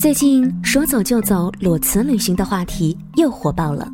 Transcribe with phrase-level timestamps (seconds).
[0.00, 3.86] 最近说走就走裸辞旅行的话题又火爆了。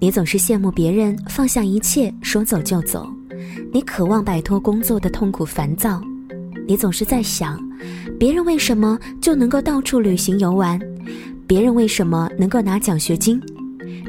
[0.00, 3.08] 你总是羡慕别人放下一切说走就走，
[3.72, 6.02] 你渴望摆脱工作的痛苦烦躁，
[6.66, 7.56] 你总是在想，
[8.18, 10.76] 别人为什么就能够到处旅行游玩，
[11.46, 13.40] 别人为什么能够拿奖学金，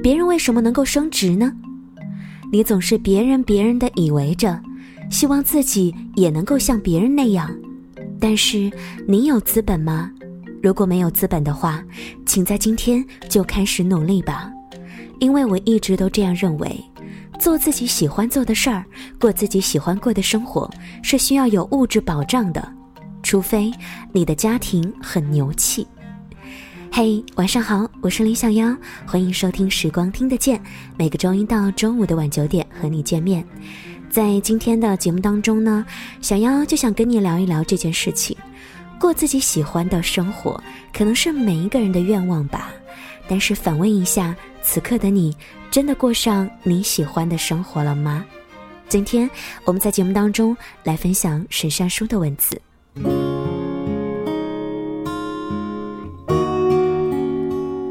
[0.02, 1.54] 别人为什么能够升职呢？
[2.52, 4.60] 你总是别人别人的以为着，
[5.12, 7.48] 希望自己也能够像别人那样，
[8.20, 8.72] 但是
[9.08, 10.10] 你有资本吗？
[10.62, 11.84] 如果没有资本的话，
[12.26, 14.52] 请在今天就开始努力吧，
[15.20, 16.84] 因为我一直都这样认为，
[17.40, 18.84] 做自己喜欢做的事儿，
[19.20, 20.70] 过自己喜欢过的生活，
[21.02, 22.74] 是需要有物质保障的，
[23.24, 23.72] 除非
[24.12, 25.88] 你的家庭很牛气。
[26.92, 30.58] 嘿，晚上好，我是林小妖，欢迎收听《时光听得见》，
[30.98, 33.46] 每个周一到周五的晚九点和你见面。
[34.10, 35.86] 在今天的节目当中呢，
[36.20, 38.36] 小妖就想跟你聊一聊这件事情。
[39.00, 40.62] 过自己喜欢的生活，
[40.94, 42.72] 可能是每一个人的愿望吧。
[43.28, 45.36] 但是反问一下，此刻的你，
[45.72, 48.26] 真的过上你喜欢的生活了吗？
[48.88, 49.30] 今天
[49.64, 52.60] 我们在节目当中来分享沈善书的文字。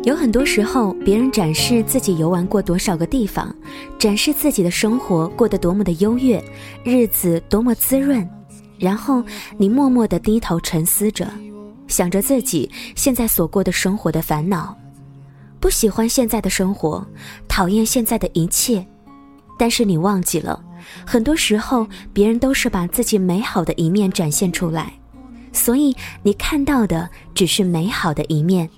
[0.05, 3.55] 有很多时候，别人展示自己游玩过多少个地方，
[3.99, 6.43] 展示自己的生活过得多么的优越，
[6.83, 8.29] 日子多么滋润。
[8.79, 9.23] 然后
[9.57, 11.29] 你默默地低头沉思着，
[11.87, 14.77] 想着自己现在所过的生活的烦恼，
[15.59, 17.05] 不喜欢现在的生活，
[17.49, 18.87] 讨厌现在的一切。
[19.59, 20.63] 但是你忘记了，
[21.05, 24.93] 很多时候别人都是把自己美好的一面展现出来，
[25.53, 28.71] 所以你看到的只是美好的一面，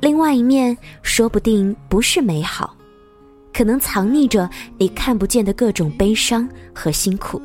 [0.00, 2.74] 另外一面说不定不是美好，
[3.52, 7.40] 可能藏匿着你看不见的各种悲伤和辛苦。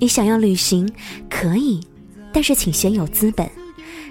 [0.00, 0.88] 你想要旅行，
[1.28, 1.80] 可以，
[2.32, 3.46] 但是请先有资本；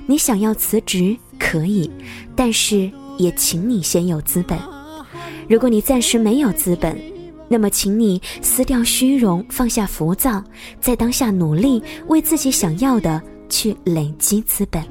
[0.05, 1.89] 你想要辞职，可以，
[2.35, 4.59] 但是也请你先有资本。
[5.47, 6.99] 如果你暂时没有资本，
[7.47, 10.43] 那么请你撕掉虚荣，放下浮躁，
[10.81, 14.83] 在当下努力为自己想要的去累积资本。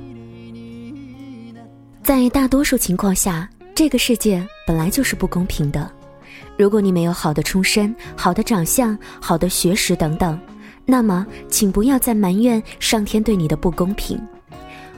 [2.02, 5.90] 在大多数情况下，这个世界本来就是不公平的。
[6.56, 10.40] 如果你没有好的出身、好的长相、好的学识等等。
[10.86, 14.18] 那么，请不要再埋怨上天对你的不公平。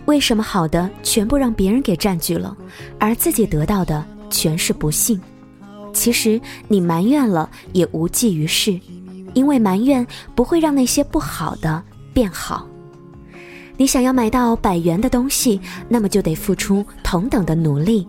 [0.05, 2.57] 为什么好的全部让别人给占据了，
[2.99, 5.19] 而自己得到的全是不幸？
[5.93, 8.79] 其实你埋怨了也无济于事，
[9.33, 11.83] 因为埋怨不会让那些不好的
[12.13, 12.67] 变好。
[13.77, 18.07] 你想要买到百元的东西，那么就得付出同等的努力；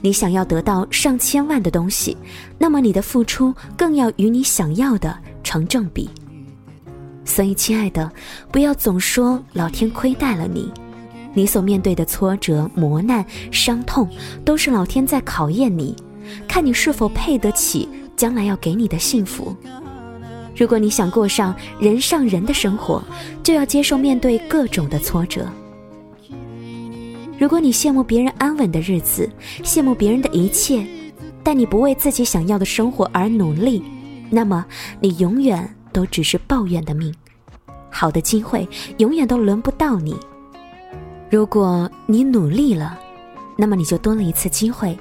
[0.00, 2.16] 你想要得到上千万的东西，
[2.58, 6.08] 那么你的付出更要与你想要的成正比。
[7.26, 8.10] 所以，亲爱的，
[8.50, 10.72] 不要总说老天亏待了你，
[11.34, 14.08] 你所面对的挫折、磨难、伤痛，
[14.44, 15.94] 都是老天在考验你，
[16.48, 19.54] 看你是否配得起将来要给你的幸福。
[20.56, 23.04] 如果你想过上人上人的生活，
[23.42, 25.46] 就要接受面对各种的挫折。
[27.38, 29.28] 如果你羡慕别人安稳的日子，
[29.62, 30.86] 羡慕别人的一切，
[31.42, 33.82] 但你不为自己想要的生活而努力，
[34.30, 34.64] 那么
[35.00, 35.75] 你永远。
[35.96, 37.10] 都只是抱怨的命，
[37.88, 38.68] 好的机会
[38.98, 40.14] 永远都轮不到你。
[41.30, 42.98] 如果你努力了，
[43.56, 44.94] 那么你就多了一次机会，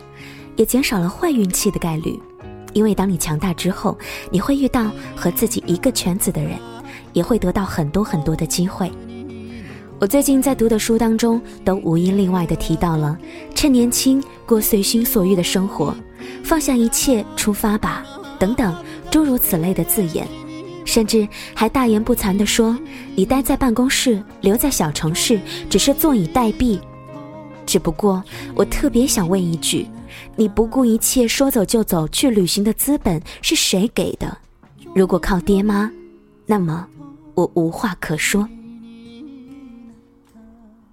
[0.55, 2.17] 也减少了坏运气的概率。
[2.71, 3.97] 因为当你强大之后，
[4.31, 6.57] 你会遇到和自己一个圈子的人，
[7.11, 8.89] 也会得到很多很多的机会。
[9.99, 13.19] 我最近在读的书当中，都无一例外的提到了
[13.53, 15.93] “趁年轻过随心所欲的生活
[16.41, 18.05] ”，“放下一切出发吧”
[18.39, 18.73] 等等
[19.11, 20.25] 诸如此类的字眼。
[20.95, 22.73] 甚至还大言不惭地说
[23.17, 25.37] ：“你待在办公室，留在小城市，
[25.69, 26.79] 只是坐以待毙。”
[27.67, 28.23] 只不过，
[28.55, 29.85] 我特别想问一句：
[30.37, 34.37] 你不顾一切说走就走去旅行的资本是谁给的？
[34.95, 35.91] 如果靠爹妈，
[36.45, 36.87] 那么
[37.33, 38.47] 我无话可说。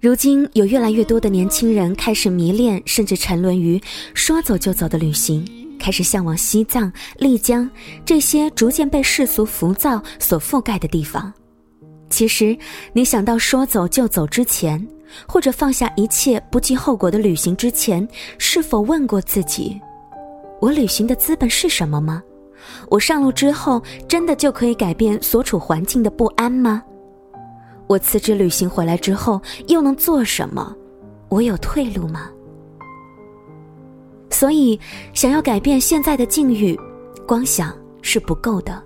[0.01, 3.81] 如今，有越来越多的年轻人开始迷恋，甚至沉沦于
[4.13, 5.45] 说走就走的旅行。
[5.83, 7.69] 开始向往西藏、丽江
[8.05, 11.31] 这些逐渐被世俗浮躁所覆盖的地方。
[12.09, 12.57] 其实，
[12.93, 14.87] 你想到说走就走之前，
[15.27, 18.07] 或者放下一切不计后果的旅行之前，
[18.37, 19.77] 是否问过自己：
[20.61, 22.23] 我旅行的资本是什么吗？
[22.89, 26.81] 我上路之后，真的就可以改变所处环境的不安吗？
[27.87, 30.73] 我辞职旅行回来之后，又能做什么？
[31.27, 32.29] 我有退路吗？
[34.33, 34.77] 所以，
[35.13, 36.77] 想要改变现在的境遇，
[37.27, 38.83] 光想是不够的。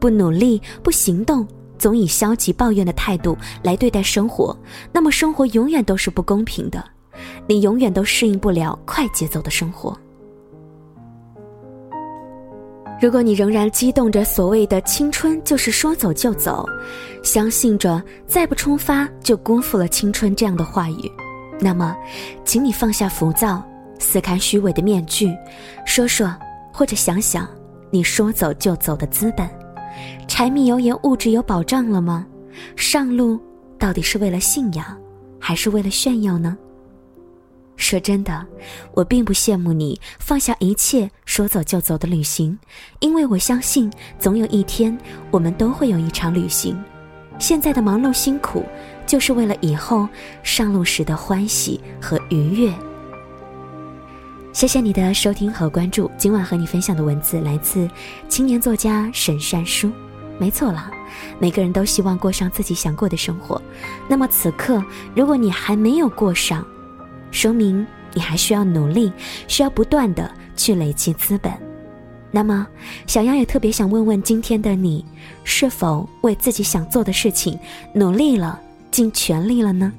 [0.00, 1.46] 不努力、不行动，
[1.78, 4.56] 总以消极抱怨的态度来对待生活，
[4.92, 6.84] 那么生活永远都是不公平的。
[7.46, 9.96] 你永远都适应不了快节奏的生活。
[13.00, 16.66] 如果你仍然激动着所谓的青春就是说走就走，
[17.22, 21.10] 相信着再不出发就辜负了青春这样的话语，
[21.60, 21.96] 那么，
[22.44, 23.62] 请你放下浮躁，
[24.00, 25.32] 撕开虚伪的面具，
[25.86, 26.34] 说说
[26.72, 27.48] 或者想想，
[27.90, 29.48] 你说走就走的资本。
[30.26, 32.26] 柴米油盐物质有保障了吗？
[32.74, 33.38] 上路
[33.78, 34.98] 到底是为了信仰，
[35.38, 36.56] 还是为了炫耀呢？
[37.76, 38.46] 说真的，
[38.94, 42.58] 我并不羡慕你放下一切说走就走的旅行，
[42.98, 44.96] 因为我相信总有一天
[45.30, 46.78] 我们都会有一场旅行。
[47.38, 48.64] 现在的忙碌辛苦，
[49.06, 50.06] 就是为了以后
[50.42, 52.72] 上路时的欢喜和愉悦。
[54.52, 57.88] 谢谢你的收听和关注，今晚和你分享的文字来自
[58.28, 59.92] 青年作家沈善书。
[60.40, 60.90] 没错了，
[61.38, 63.62] 每个人都希望过上自己想过的生活。
[64.08, 66.66] 那么此刻，如果你还没有过上，
[67.30, 69.12] 说明你还需要努力，
[69.46, 71.52] 需要不断的去累积资本。
[72.32, 72.66] 那么，
[73.06, 75.04] 小杨也特别想问问今天的你，
[75.44, 77.56] 是否为自己想做的事情
[77.94, 78.60] 努力了，
[78.90, 79.92] 尽全力了呢？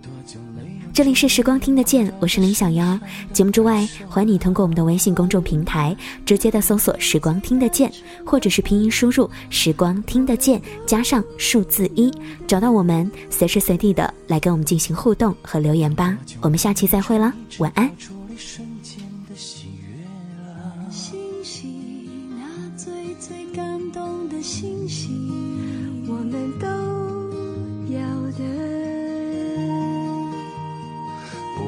[0.94, 3.00] 这里是时光听得见，我是林小妖。
[3.32, 5.96] 节目之外，欢迎你通过我们的微信公众平台
[6.26, 7.90] 直接的搜索“时光听得见”，
[8.26, 12.12] 或者是拼音输入“时光听得见”加上数字一，
[12.46, 16.18] 找到我们，随时随地的来跟我们进行互动和留言吧。
[16.42, 17.90] 我们下期再会了，晚安。
[22.36, 25.10] 那最最感动的星星，
[26.06, 26.68] 我们都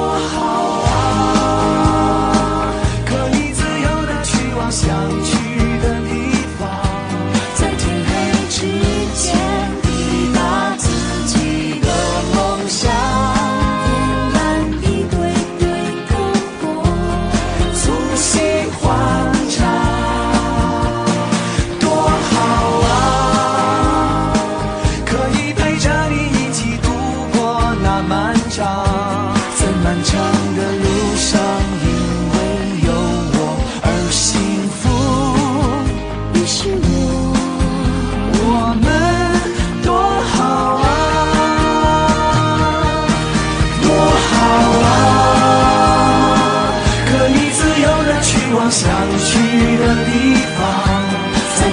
[0.00, 0.69] 我好。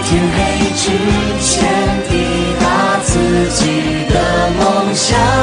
[0.10, 0.88] 天黑之
[1.42, 1.68] 前
[2.08, 5.37] 抵达自己的梦想。